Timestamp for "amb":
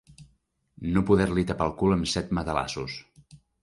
1.99-2.13